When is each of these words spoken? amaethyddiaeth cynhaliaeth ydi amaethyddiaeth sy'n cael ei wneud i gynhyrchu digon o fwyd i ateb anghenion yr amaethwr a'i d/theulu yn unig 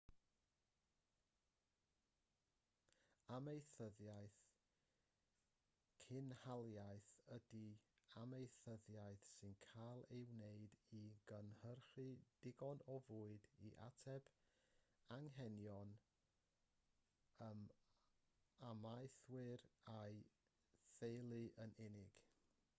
amaethyddiaeth 3.35 4.37
cynhaliaeth 6.05 7.09
ydi 7.37 7.61
amaethyddiaeth 8.23 9.27
sy'n 9.35 9.53
cael 9.65 10.01
ei 10.17 10.25
wneud 10.31 10.77
i 11.01 11.03
gynhyrchu 11.33 12.07
digon 12.47 12.83
o 12.95 12.97
fwyd 13.11 13.47
i 13.69 13.71
ateb 13.91 14.33
anghenion 15.19 15.93
yr 17.51 17.63
amaethwr 18.73 19.67
a'i 20.01 20.21
d/theulu 20.27 21.43
yn 21.67 21.77
unig 21.89 22.19